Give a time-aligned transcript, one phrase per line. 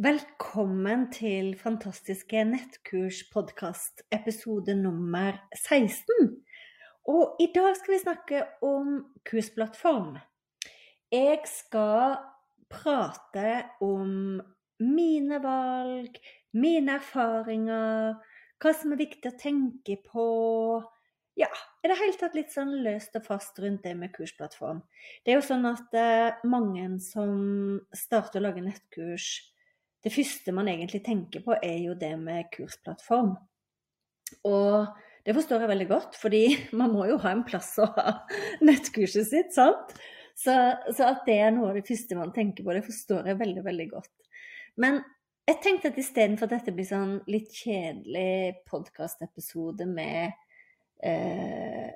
[0.00, 6.30] Velkommen til Fantastiske nettkurs-podkast, episode nummer 16.
[7.12, 8.94] Og i dag skal vi snakke om
[9.28, 10.16] kursplattform.
[11.12, 12.16] Jeg skal
[12.72, 14.40] prate om
[14.80, 16.16] mine valg,
[16.56, 18.16] mine erfaringer,
[18.64, 20.26] hva som er viktig å tenke på.
[21.36, 21.52] Ja,
[21.84, 24.80] i det hele tatt litt sånn løst og fast rundt det med kursplattform.
[25.20, 29.51] Det er jo sånn at eh, mange som starter å lage nettkurs,
[30.02, 33.36] det første man egentlig tenker på, er jo det med kursplattform.
[34.48, 34.88] Og
[35.22, 36.42] det forstår jeg veldig godt, fordi
[36.80, 38.16] man må jo ha en plass å ha
[38.64, 39.94] nettkurset sitt, sant?
[40.32, 40.54] Så,
[40.90, 43.64] så, at det er noe av det første man tenker på, det forstår jeg veldig,
[43.66, 44.14] veldig godt.
[44.80, 45.02] Men
[45.46, 50.32] jeg tenkte at istedenfor at dette blir sånn litt kjedelig podkastepisode med
[51.04, 51.90] eh,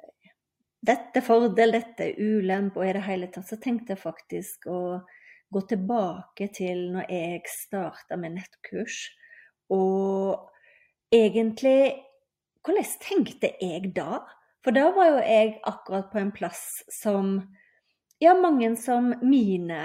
[0.86, 4.80] dette fordel, dette ulempe og i det hele tatt, så tenkte jeg faktisk å
[5.52, 9.07] gå tilbake til når jeg starta med nettkurs.
[9.70, 10.51] Og
[11.12, 12.02] egentlig
[12.67, 14.24] Hvordan tenkte jeg da?
[14.67, 17.36] For da var jo jeg akkurat på en plass som
[18.22, 19.78] ja, mange som mine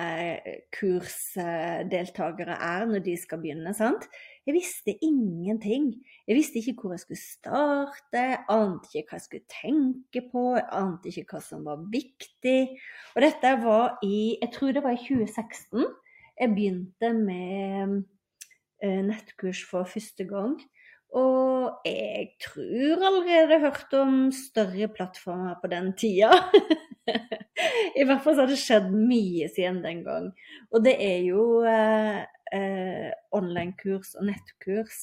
[0.76, 3.74] kursdeltakere er når de skal begynne.
[3.76, 4.08] sant?
[4.48, 5.92] Jeg visste ingenting.
[6.28, 11.12] Jeg visste ikke hvor jeg skulle starte, ante ikke hva jeg skulle tenke på, ante
[11.12, 12.62] ikke hva som var viktig.
[13.16, 15.86] Og dette var i Jeg tror det var i 2016
[16.42, 17.98] jeg begynte med
[18.82, 20.56] eh, nettkurs for første gang.
[21.12, 26.32] Og jeg tror allerede hørt om større plattformer på den tida.
[28.00, 30.30] I hvert fall så har det skjedd mye siden den gang.
[30.72, 32.22] Og det er jo eh,
[32.54, 35.02] eh, online-kurs og nettkurs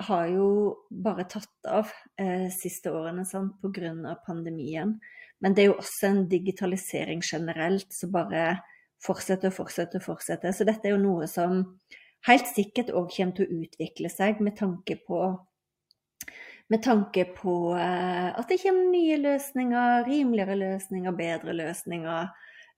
[0.00, 0.48] har jo
[0.88, 1.90] bare tatt av
[2.20, 4.14] eh, siste årene sant, pga.
[4.26, 4.96] pandemien.
[5.40, 8.60] Men det er jo også en digitalisering generelt som bare
[9.04, 10.52] fortsetter og fortsetter og fortsetter.
[10.52, 11.62] Så dette er jo noe som
[12.28, 15.20] helt sikkert òg kommer til å utvikle seg med tanke på
[16.70, 22.30] med tanke på eh, at det kommer nye løsninger, rimeligere løsninger, bedre løsninger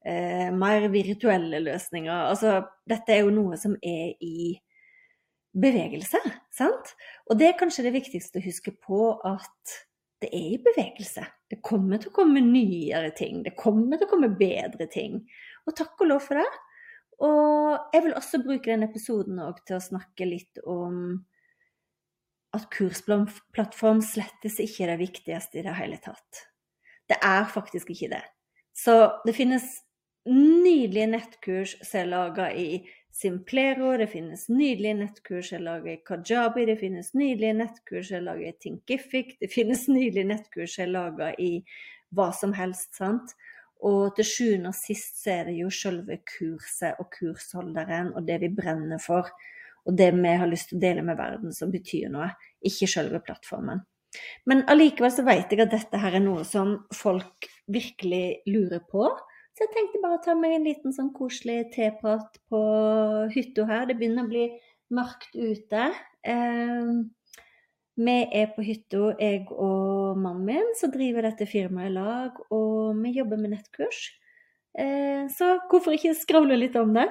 [0.05, 2.27] eh, mer virtuelle løsninger.
[2.33, 4.53] Altså, dette er jo noe som er i
[5.53, 6.21] bevegelse,
[6.55, 6.95] sant?
[7.29, 9.79] Og det er kanskje det viktigste å huske på, at
[10.23, 11.25] det er i bevegelse.
[11.51, 13.43] Det kommer til å komme nyere ting.
[13.45, 15.21] Det kommer til å komme bedre ting.
[15.67, 16.49] Og takk og lov for det.
[17.23, 21.21] Og jeg vil også bruke denne episoden til å snakke litt om
[22.53, 26.47] at kursplattform slettes ikke er det viktigste i det hele tatt.
[27.09, 28.25] Det er faktisk ikke det.
[28.77, 28.95] Så
[29.27, 29.65] det finnes
[30.29, 32.83] nydelige nettkurs som er laga i
[33.13, 38.21] Simplero, det finnes nydelige nettkurs som er laga i Kajabi, det finnes nydelige nettkurs som
[38.21, 41.51] er laga i Thinkific, det finnes nydelige nettkurs som er laga i
[42.17, 43.35] hva som helst, sant.
[43.83, 48.39] Og til sjuende og sist så er det jo selve kurset og kursholderen og det
[48.45, 49.29] vi brenner for,
[49.87, 52.29] og det vi har lyst til å dele med verden som betyr noe,
[52.63, 53.83] ikke selve plattformen.
[54.47, 59.07] Men allikevel så vet jeg at dette her er noe som folk virkelig lurer på.
[59.53, 62.61] Så jeg tenkte bare å ta meg en liten sånn koselig teprat på
[63.33, 63.89] hytta her.
[63.89, 64.47] Det begynner å bli
[64.93, 65.91] mørkt ute.
[66.25, 66.93] Eh,
[68.03, 72.41] vi er på hytta, jeg og mannen min, som driver dette firmaet i lag.
[72.53, 74.07] Og vi jobber med nettkurs.
[74.73, 77.11] Eh, så hvorfor ikke skravle litt om det?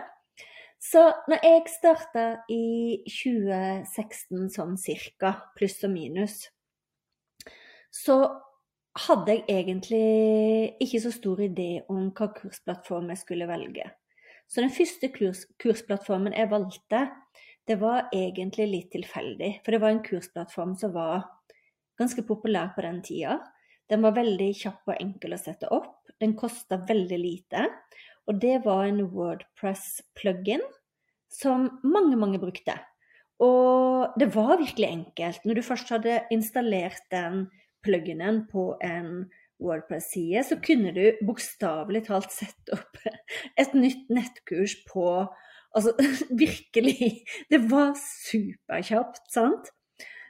[0.81, 6.39] Så når jeg starta i 2016 sånn cirka, pluss og minus,
[7.93, 8.17] så
[9.05, 10.05] hadde jeg egentlig
[10.83, 13.85] ikke så stor idé om hva kursplattform jeg skulle velge.
[14.51, 17.05] Så den første kurs, kursplattformen jeg valgte,
[17.69, 19.53] det var egentlig litt tilfeldig.
[19.63, 21.27] For det var en kursplattform som var
[22.01, 23.37] ganske populær på den tida.
[23.91, 26.09] Den var veldig kjapp og enkel å sette opp.
[26.19, 27.67] Den kosta veldig lite.
[28.29, 30.63] Og det var en Wordpress-plugin
[31.31, 32.75] som mange, mange brukte.
[33.41, 35.45] Og det var virkelig enkelt.
[35.45, 37.47] Når du først hadde installert den
[37.81, 39.31] pluginen på en
[39.61, 43.01] Wordpress-side, så kunne du bokstavelig talt sette opp
[43.61, 45.07] et nytt nettkurs på
[45.71, 45.93] Altså
[46.43, 49.69] virkelig Det var superkjapt, sant?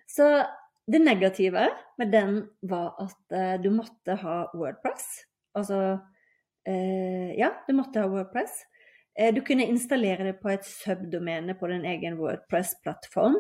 [0.05, 0.27] Så
[0.91, 1.63] det negative
[1.97, 5.23] med den var at uh, du måtte ha Wordpress.
[5.57, 5.97] Altså
[6.63, 8.59] Ja, du måtte ha Wordpress.
[9.17, 13.39] Uh, du kunne installere det på et subdomene på din egen Wordpress-plattform.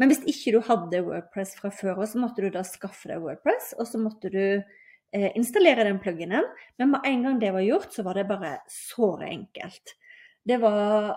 [0.00, 3.74] Men hvis ikke du hadde Wordpress fra før så måtte du da skaffe deg Wordpress,
[3.76, 4.42] og så måtte du
[5.12, 6.44] installere den pluginen.
[6.80, 9.94] Men med en gang det var gjort, så var det bare såre enkelt.
[10.48, 11.16] Det var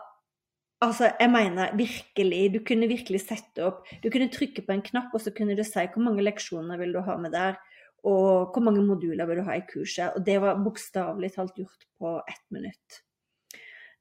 [0.81, 5.11] Altså, jeg mener virkelig, du kunne virkelig sette opp Du kunne trykke på en knapp,
[5.13, 7.59] og så kunne du si hvor mange leksjoner vil du ha med der,
[8.07, 10.15] og hvor mange moduler vil du ha i kurset.
[10.17, 13.01] Og det var bokstavelig talt gjort på ett minutt.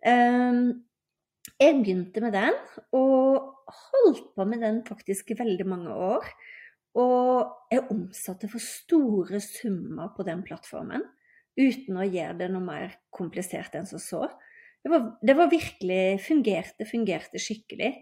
[0.00, 0.86] Um,
[1.60, 2.56] jeg begynte med den,
[2.96, 6.28] og holdt på med den faktisk i veldig mange år.
[7.00, 11.04] Og jeg omsatte for store summer på den plattformen,
[11.60, 14.24] uten å gjøre det noe mer komplisert enn som så.
[14.80, 17.92] Det var, det var virkelig fungerte, fungerte skikkelig.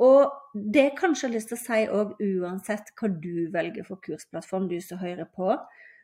[0.00, 4.00] Og det jeg kanskje har lyst til å si òg, uansett hva du velger for
[4.04, 5.56] kursplattform, du som hører på,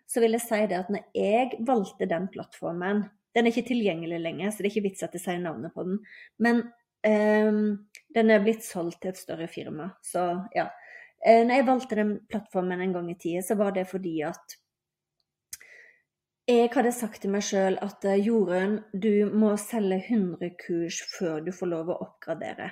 [0.08, 3.06] så vil jeg si det at når jeg valgte den plattformen
[3.37, 5.85] Den er ikke tilgjengelig lenger, så det er ikke vits at jeg sier navnet på
[5.85, 5.99] den.
[6.43, 6.62] Men
[7.06, 7.58] um,
[8.17, 9.90] den er blitt solgt til et større firma.
[10.02, 10.25] Så
[10.56, 10.64] ja.
[11.20, 14.56] Uh, når jeg valgte den plattformen en gang i tida, så var det fordi at
[16.49, 21.43] jeg hadde sagt til meg sjøl at eh, Jorunn, du må selge 100 kurs før
[21.44, 22.70] du får lov å oppgradere.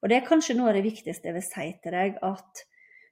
[0.00, 2.64] Og det er kanskje noe av det viktigste jeg vil si til deg, at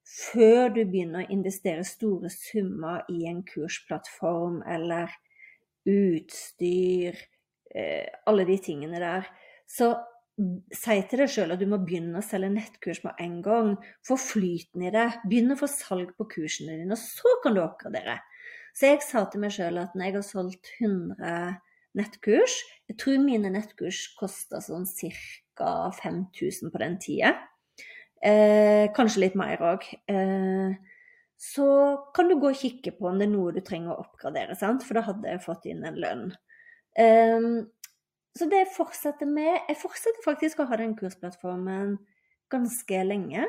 [0.08, 5.12] før du begynner å investere store summer i en kursplattform eller
[5.88, 7.18] utstyr,
[7.74, 9.28] eh, alle de tingene der,
[9.68, 9.92] så
[10.38, 13.72] si til deg sjøl at du må begynne å selge nettkurs med en gang.
[14.06, 15.08] Få flyten i det.
[15.26, 18.20] Begynn å få salg på kursene dine, og så kan du oppgradere.
[18.76, 21.58] Så jeg sa til meg sjøl at når jeg har solgt 100
[21.98, 22.54] nettkurs
[22.86, 25.10] Jeg tror mine nettkurs koster sånn ca.
[25.98, 27.34] 5000 på den tida.
[28.24, 29.86] Eh, kanskje litt mer òg.
[30.10, 30.74] Eh,
[31.38, 31.68] så
[32.14, 34.82] kan du gå og kikke på om det er noe du trenger å oppgradere, sant?
[34.86, 36.24] for da hadde jeg fått inn en lønn.
[36.98, 37.48] Eh,
[38.38, 41.96] så det jeg fortsetter med Jeg fortsetter faktisk å ha den kursplattformen
[42.50, 43.46] ganske lenge.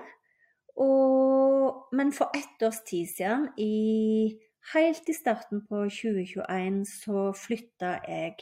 [0.80, 4.40] Og, men for ett års tid siden, i
[4.74, 8.36] Helt i starten på 2021 så flytta jeg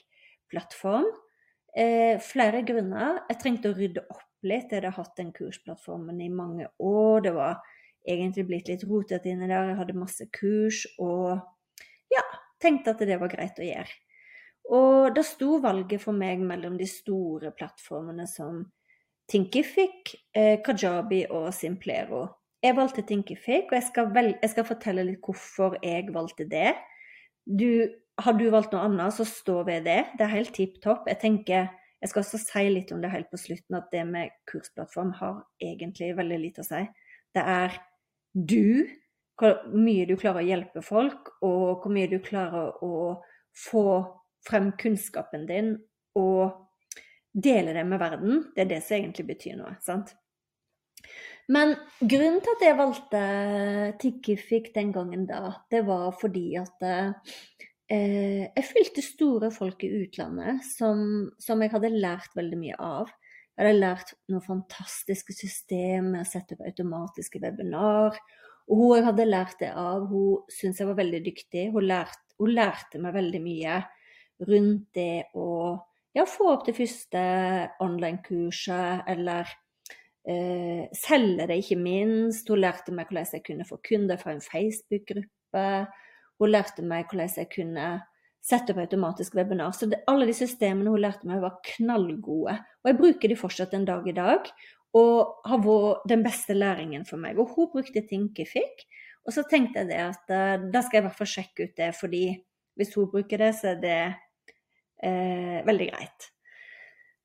[0.52, 1.06] plattform.
[1.78, 3.20] Eh, flere grunner.
[3.30, 4.72] Jeg trengte å rydde opp litt.
[4.72, 7.22] Jeg hadde hatt den kursplattformen i mange år.
[7.28, 7.60] Det var
[8.08, 9.74] egentlig blitt litt rotete inni der.
[9.74, 11.38] Jeg hadde masse kurs og
[12.14, 12.24] ja,
[12.64, 13.94] tenkte at det var greit å gjøre.
[14.74, 18.66] Og da sto valget for meg mellom de store plattformene som
[19.30, 22.26] Tinkific, eh, Kajabi og Simplero.
[22.64, 26.74] Jeg valgte Thinkific, og jeg skal, vel, jeg skal, fortelle litt hvorfor jeg valgte det.
[27.46, 27.86] Du,
[28.18, 30.00] har du valgt noe annet, så stå ved det.
[30.18, 31.08] Det er helt tipp topp.
[31.10, 31.68] Jeg tenker,
[32.02, 35.42] jeg skal også si litt om det helt på slutten, at det med kursplattform har
[35.64, 36.84] egentlig veldig lite å si.
[37.36, 37.78] Det er
[38.34, 38.88] du,
[39.38, 43.20] hvor mye du klarer å hjelpe folk, og hvor mye du klarer å
[43.58, 43.88] få
[44.48, 45.76] frem kunnskapen din
[46.18, 46.64] og
[47.38, 48.48] dele det med verden.
[48.56, 49.76] Det er det som egentlig betyr noe.
[49.86, 50.16] sant?
[51.54, 53.20] Men grunnen til at jeg valgte
[54.02, 56.88] Tikkifik den gangen da, det var fordi at
[57.92, 61.00] eh, jeg fulgte store folk i utlandet som,
[61.42, 63.12] som, jeg hadde lært veldig mye av.
[63.58, 68.18] Jeg hadde lært noen fantastiske systemer, sette opp automatiske webinar.
[68.68, 71.68] Og hun jeg hadde lært det av, hun syntes jeg var veldig dyktig.
[71.74, 73.78] Hun lærte, hun lærte meg veldig mye
[74.48, 75.48] rundt det å
[76.14, 77.22] ja, få opp det første
[77.82, 79.50] online-kurset, eller
[80.28, 82.50] Eh, selge det, ikke minst.
[82.50, 85.68] Hun lærte meg hvordan jeg kunne få kunder fra en Facebook-gruppe.
[86.42, 87.90] Hun lærte meg hvordan jeg kunne
[88.48, 89.74] sette opp automatisk webinar.
[89.76, 92.56] Så det, alle de systemene hun lærte meg, var knallgode.
[92.84, 94.48] Og jeg bruker de fortsatt en dag i dag,
[94.98, 97.40] og har vært den beste læringen for meg.
[97.40, 98.86] Og hun brukte Tinkific,
[99.28, 101.76] og så tenkte jeg det at uh, da skal jeg i hvert fall sjekke ut
[101.78, 102.24] det, fordi
[102.80, 104.00] hvis hun bruker det, så er det
[105.04, 106.32] uh, veldig greit.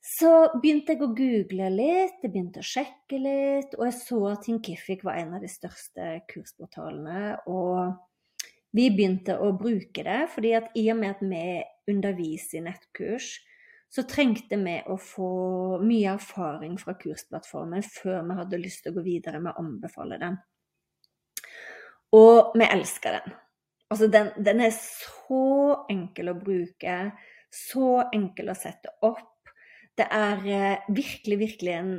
[0.03, 4.43] Så begynte jeg å google litt, jeg begynte å sjekke litt, og jeg så at
[4.49, 7.37] Tinkific var en av de største kursportalene.
[7.47, 7.93] Og
[8.73, 13.35] vi begynte å bruke det, fordi at i og med at vi underviser i nettkurs,
[13.93, 15.33] så trengte vi å få
[15.85, 20.17] mye erfaring fra kursplattformen før vi hadde lyst til å gå videre med å anbefale
[20.23, 20.39] den.
[22.17, 23.37] Og vi elsker den.
[23.93, 26.97] Altså, den, den, er så enkel å bruke,
[27.53, 29.29] så enkel å sette opp.
[29.97, 31.93] Det er eh, virkelig, virkelig en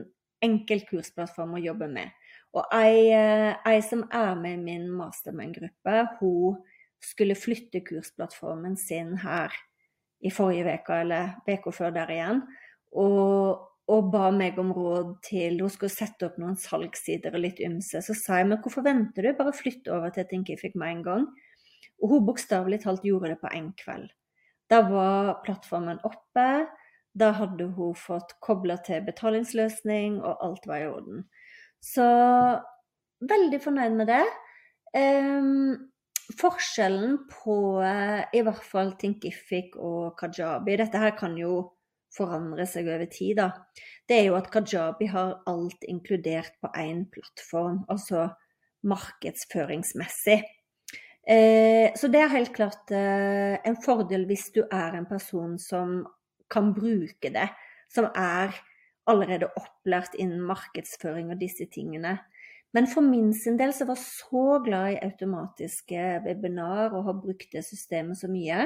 [0.43, 2.09] enkel kursplattform å jobbe med.
[2.53, 6.60] Og ei, eh, ei som er med i min mastermind-gruppe, hun
[7.03, 9.53] skulle flytte kursplattformen sin her
[10.24, 12.41] i forrige uke, eller uka før der igjen.
[12.93, 17.60] Og, og, ba meg om råd til Hun skulle sette opp noen salgssider og litt
[17.60, 18.03] ymse.
[18.05, 19.33] Så sa jeg men hvorfor venter du?
[19.38, 21.25] Bare flytt over til Think fikk med en gang.
[22.03, 24.12] Og hun bokstavelig talt gjorde det på én kveld.
[24.69, 26.67] Da var plattformen oppe.
[27.13, 31.25] Da hadde hun fått kobla til betalingsløsning, og alt var i orden.
[31.83, 32.05] Så
[33.27, 34.23] veldig fornøyd med det.
[34.95, 35.89] Um,
[36.39, 41.57] forskjellen på i hvert fall Thinkific og Kajabi Dette her kan jo
[42.13, 43.49] forandre seg over tid, da.
[44.07, 48.27] Det er jo at Kajabi har alt inkludert på én plattform, altså
[48.85, 50.43] markedsføringsmessig.
[51.23, 56.01] Eh, så det er helt klart eh, en fordel hvis du er en person som
[56.51, 57.47] kan bruke det,
[57.89, 58.51] som er
[59.10, 62.17] allerede opplært innen markedsføring og disse tingene.
[62.74, 67.19] Men for min sin del så var jeg så glad i automatiske webinar og har
[67.22, 68.65] brukt det systemet så mye,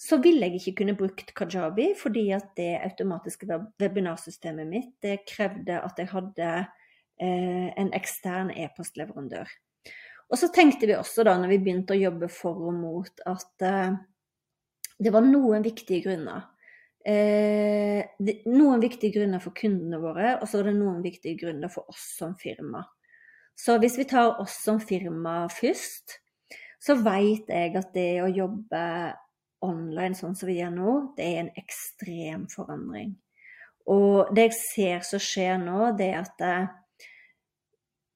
[0.00, 3.48] så ville jeg ikke kunne brukt Kajabi, fordi at det automatiske
[3.82, 6.52] webinarsystemet mitt det krevde at jeg hadde
[7.20, 9.50] eh, en ekstern e-postleverandør.
[10.30, 13.66] Og så tenkte vi også da, når vi begynte å jobbe for og mot, at
[13.66, 13.98] eh,
[15.00, 16.46] det var noen viktige grunner.
[17.00, 18.04] Eh,
[18.44, 22.02] noen viktige grunner for kundene våre, og så er det noen viktige grunner for oss
[22.18, 22.84] som firma.
[23.56, 26.18] Så hvis vi tar oss som firma først,
[26.80, 28.84] så veit jeg at det å jobbe
[29.64, 33.14] online sånn som vi gjør nå, det er en ekstrem forandring.
[33.90, 36.54] Og det jeg ser som skjer nå, det er at det,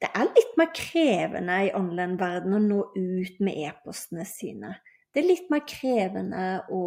[0.05, 4.75] det er litt mer krevende i online-verden å nå ut med e-postene sine.
[5.13, 6.83] Det er litt mer krevende å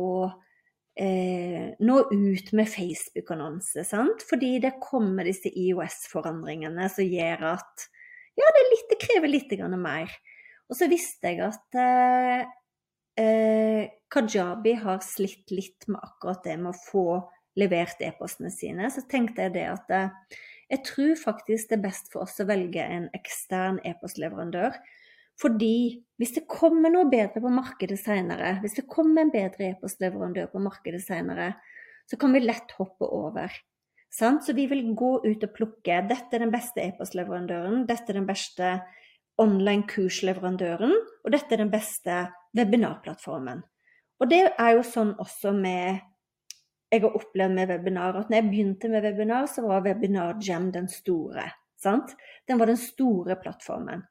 [1.00, 3.86] eh, nå ut med Facebook-annonse?
[4.30, 7.88] Fordi det kommer disse IOS-forandringene som gjør at
[8.38, 10.12] ja, det, litt, det krever litt mer.
[10.68, 12.44] Og så visste jeg at eh,
[13.24, 17.08] eh, Kajabi har slitt litt med akkurat det med å få
[17.58, 18.92] levert e-postene sine.
[18.94, 20.38] Så tenkte jeg det at eh,
[20.68, 24.76] jeg tror faktisk det er best for oss å velge en ekstern e-postleverandør.
[25.42, 30.50] Fordi hvis det kommer noe bedre på markedet senere, hvis det kommer en bedre e-postleverandør
[30.54, 31.52] på markedet senere,
[32.10, 33.54] så kan vi lett hoppe over.
[34.10, 34.46] Sant?
[34.48, 36.02] Så vi vil gå ut og plukke.
[36.10, 38.72] Dette er den beste e-postleverandøren, dette er den beste
[39.38, 42.22] online kursleverandøren, og dette er den beste
[42.58, 43.62] webinarplattformen.
[44.18, 46.00] Og det er jo sånn også med
[46.88, 50.70] jeg har opplevd med webinar, at når jeg begynte med webinar, så var Webinar Jam
[50.72, 51.44] den store.
[51.76, 52.14] Sant?
[52.48, 54.06] Den var den store plattformen.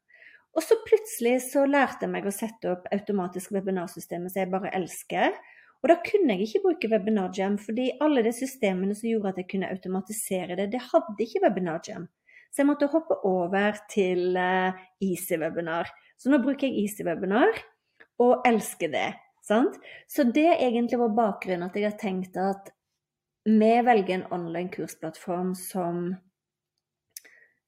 [0.56, 4.72] Og så plutselig så lærte jeg meg å sette opp automatisk webinarsystemet som jeg bare
[4.76, 5.36] elsker.
[5.84, 9.40] Og da kunne jeg ikke bruke Webinar Jam, fordi alle de systemene som gjorde at
[9.42, 12.08] jeg kunne automatisere det, det hadde ikke Webinar Jam.
[12.48, 14.72] Så jeg måtte hoppe over til uh,
[15.04, 15.90] Easy Webinar.
[16.16, 17.52] Så nå bruker jeg Easy Webinar,
[18.25, 19.10] og elsker det.
[19.44, 19.76] Sant?
[20.08, 22.72] Så det egentlig var bakgrunnen at jeg har tenkt at
[23.46, 26.08] vi velger en online kursplattform som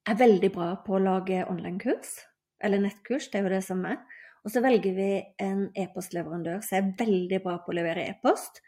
[0.08, 2.16] er veldig bra på å lage online-kurs,
[2.64, 3.94] eller nettkurs, det er jo det samme.
[4.46, 5.10] Og så velger vi
[5.42, 8.62] en e-postleverandør som er veldig bra på å levere e-post.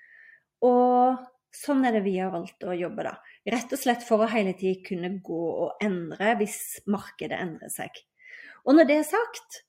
[0.67, 1.21] Og
[1.55, 3.17] sånn er det vi har valgt å jobbe, da.
[3.51, 7.95] Rett og slett for å hele tiden kunne gå og endre hvis markedet endrer seg.
[8.67, 9.63] Og når det er sagt,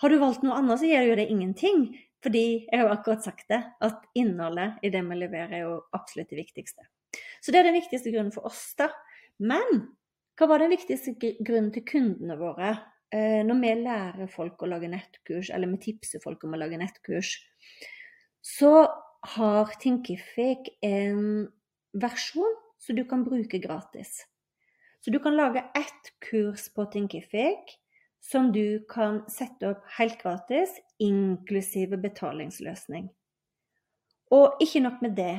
[0.00, 1.82] har du valgt noe annet, så gjør det jo det ingenting.
[2.24, 5.74] Fordi jeg har jo akkurat sagt det, at innholdet i det vi leverer, er jo
[5.94, 6.86] absolutt det viktigste.
[7.42, 8.88] Så det er den viktigste grunnen for oss, da.
[9.38, 9.84] Men
[10.38, 12.72] hva var den viktigste grunnen til kundene våre
[13.12, 17.34] når vi lærer folk å lage nettkurs, eller vi tipser folk om å lage nettkurs?
[18.44, 18.72] Så
[19.34, 21.48] har Thinkific en
[21.96, 24.22] versjon som du kan bruke gratis.
[25.00, 27.78] Så du kan lage ett kurs på Thinkific
[28.20, 33.08] som du kan sette opp helt gratis, inklusive betalingsløsning.
[34.34, 35.36] Og ikke nok med det.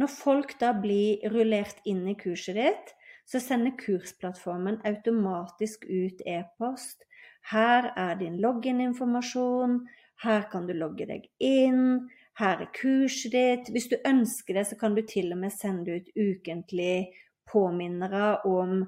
[0.00, 2.94] Når folk da blir rullert inn i kurset ditt,
[3.24, 7.04] så sender kursplattformen automatisk ut e-post.
[7.50, 9.80] Her er din login-informasjon,
[10.24, 12.08] her kan du logge deg inn,
[12.40, 13.70] her er kurset ditt.
[13.72, 17.14] Hvis du ønsker det, så kan du til og med sende ut ukentlig
[17.50, 18.84] påminnere om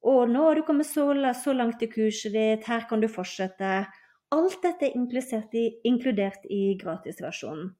[0.00, 3.84] og nå har du kommet så, så, langt i kurset ditt, her kan du fortsette.
[4.32, 7.74] Alt dette er i, inkludert i gratisversjonen.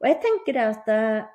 [0.00, 1.30] Og jeg tenker det at uh,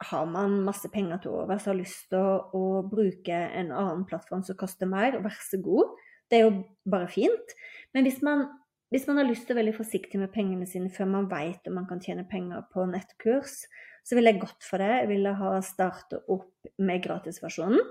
[0.00, 4.06] har man masse penger til overs så har lyst til å, å, bruke en annen
[4.08, 5.92] plattform som koster mer, vær så god.
[6.30, 6.54] Det er jo
[6.88, 7.54] bare fint.
[7.94, 8.46] Men hvis man
[8.90, 11.68] hvis man har lyst til å være veldig forsiktig med pengene sine før man vet
[11.70, 13.60] om man kan tjene penger på nettkurs,
[14.02, 14.88] så ville jeg gått for det.
[15.04, 17.84] Jeg ville ha startet opp med gratisversjonen.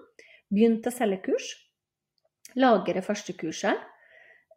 [0.52, 1.48] Begynt å selge kurs.
[2.60, 3.80] Lage det første kurset.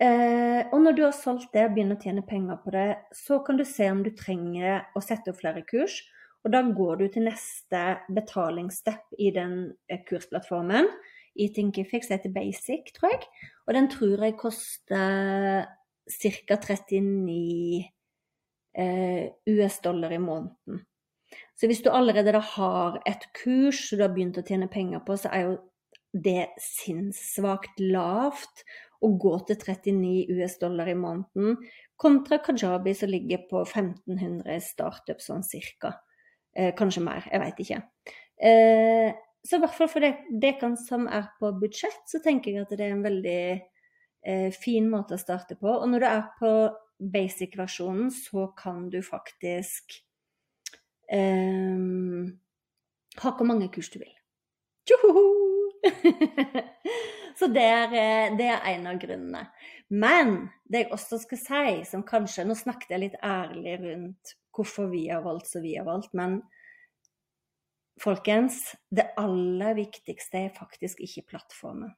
[0.02, 3.38] Eh, og når du har solgt det og begynner å tjene penger på det, så
[3.46, 6.00] kan du se om du trenger å sette opp flere kurs.
[6.42, 7.80] Og da går du til neste
[8.10, 10.88] betalingsstep i den eh, kursplattformen.
[11.38, 13.26] I Thinkifix heter Basic, tror jeg.
[13.66, 15.66] Og den tror jeg koster
[16.10, 16.58] ca.
[16.58, 17.84] 39
[18.74, 20.82] eh, US-dollar i måneden.
[21.56, 25.30] Så hvis du allerede har et kurs du har begynt å tjene penger på, så
[25.32, 25.58] er jo
[26.12, 28.64] det sinnssvakt lavt
[29.02, 31.56] å gå til 39 US-dollar i måneden,
[31.96, 35.94] kontra Kajabi som ligger på 1500 startup sånn cirka.
[36.52, 37.80] Eh, kanskje mer, jeg veit ikke.
[38.42, 40.04] Eh, så i hvert fall for
[40.44, 44.88] dere som er på budsjett, så tenker jeg at det er en veldig eh, fin
[44.90, 45.70] måte å starte på.
[45.72, 46.52] Og når du er på
[47.12, 49.96] basic-versjonen, så kan du faktisk
[51.10, 51.80] eh,
[53.22, 54.12] ha hvor mange kurs du vil.
[54.86, 55.24] Tjohoho!
[57.38, 59.42] så det er, eh, det er, en av grunnene.
[59.90, 60.36] Men
[60.70, 65.06] det jeg også skal si, som kanskje Nå snakket jeg litt ærlig rundt hvorfor vi
[65.08, 66.40] har valgt som vi har valgt, men
[68.02, 71.92] folkens, det aller viktigste er faktisk ikke plattformen.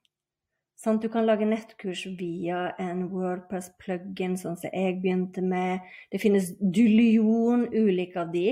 [0.85, 5.85] Sånn, du kan lage nettkurs via en Wordpress plug-in, sånn som jeg begynte med.
[6.13, 8.49] Det finnes dullion ulike av de.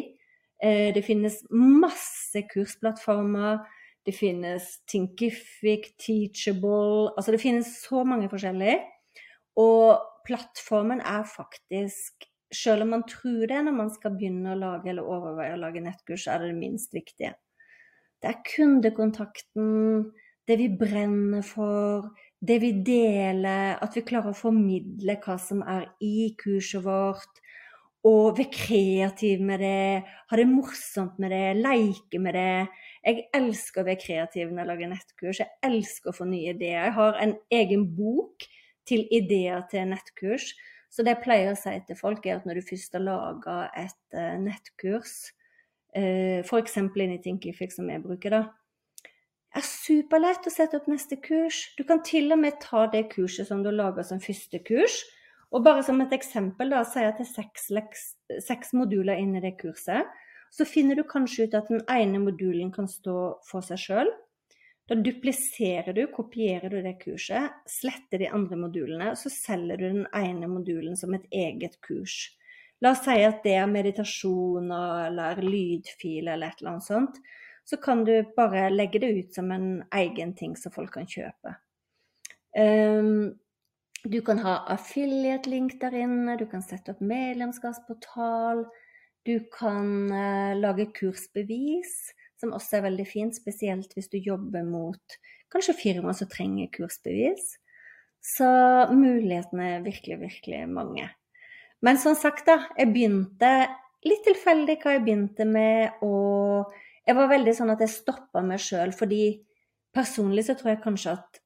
[0.62, 3.60] Eh, det finnes masse kursplattformer.
[4.06, 8.80] Det finnes Thinkific, Teachable Altså det finnes så mange forskjellige.
[9.60, 14.90] Og plattformen er faktisk Selv om man tror det når man skal begynne å lage
[14.92, 17.32] eller overveie å lage nettkurs, er det det minst viktige.
[18.22, 20.12] Det er kundekontakten,
[20.46, 22.10] det vi brenner for,
[22.42, 27.40] det vi deler, at vi klarer å formidle hva som er i kurset vårt.
[28.06, 32.80] Og være kreativ med det, ha det morsomt med det, leke med det.
[33.06, 35.42] Jeg elsker å være kreativ når jeg lager nettkurs.
[35.44, 36.88] Jeg elsker å få nye ideer.
[36.88, 38.46] Jeg har en egen bok
[38.90, 40.50] til ideer til nettkurs.
[40.92, 43.54] Så det jeg pleier å si til folk, er at når du først har laga
[43.80, 45.14] et uh, nettkurs,
[45.96, 46.76] uh, f.eks.
[46.76, 48.42] inn i Thinkific, som jeg bruker, da,
[49.56, 51.64] er superlett å sette opp neste kurs.
[51.76, 55.00] Du kan til og med ta det kurset som du lager som første kurs.
[55.52, 57.66] Og bare som et eksempel, da, sier jeg til seks,
[58.40, 60.08] seks moduler inn i det kurset.
[60.52, 63.16] Så finner du kanskje ut at den ene modulen kan stå
[63.48, 64.12] for seg sjøl.
[64.90, 69.86] Da dupliserer du, kopierer du det kurset, sletter de andre modulene, og så selger du
[69.86, 72.32] den ene modulen som et eget kurs.
[72.82, 77.22] La oss si at det er meditasjoner eller lydfil eller et eller annet sånt
[77.64, 81.54] så kan du bare legge det ut som en egen ting som folk kan kjøpe.
[82.58, 83.38] Um,
[84.02, 88.64] du kan ha affiliate-link der inne, du kan sette opp medlemskapsportal.
[89.26, 91.94] Du kan uh, lage kursbevis,
[92.42, 95.18] som også er veldig fint, spesielt hvis du jobber mot
[95.52, 97.56] kanskje firmaer som trenger kursbevis.
[98.22, 98.48] Så
[98.94, 101.08] mulighetene er virkelig, virkelig mange.
[101.82, 103.52] Men som sagt, da, jeg begynte
[104.06, 106.70] litt tilfeldig hva jeg begynte med, og
[107.06, 109.24] jeg var veldig sånn at jeg stoppa meg sjøl, fordi
[109.94, 111.40] personlig så tror jeg kanskje at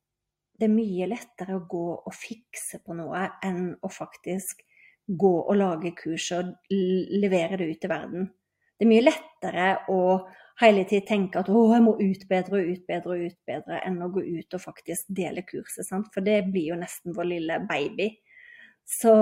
[0.56, 4.62] det er mye lettere å gå og fikse på noe enn å faktisk
[5.06, 8.30] gå og lage kurs og levere det ut til verden.
[8.76, 10.00] Det er mye lettere å
[10.60, 14.22] hele tiden tenke at å, jeg må utbedre og utbedre og utbedre, enn å gå
[14.24, 15.86] ut og faktisk dele kurset.
[15.88, 16.08] Sant?
[16.14, 18.10] For det blir jo nesten vår lille baby.
[18.86, 19.12] Så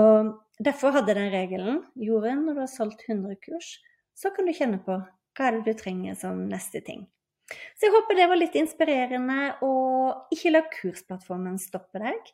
[0.61, 1.81] derfor hadde den regelen.
[1.99, 3.75] Jorunn, når du har solgt 100 kurs,
[4.15, 4.99] så kan du kjenne på
[5.35, 7.03] hva er det du trenger som neste ting?
[7.75, 12.31] Så jeg håper det var litt inspirerende, og ikke la kursplattformen stoppe deg.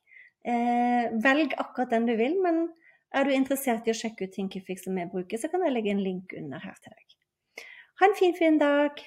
[0.48, 2.68] Eh, velg akkurat den du vil, men
[3.14, 5.92] er du interessert i å sjekke ut Thinkific som jeg bruker, så kan jeg legge
[5.94, 7.18] en link under her til deg.
[8.02, 9.02] Ha en fin, fin dag.